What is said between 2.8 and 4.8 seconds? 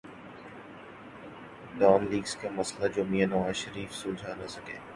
جو میاں نواز شریف سلجھا نہ سکے۔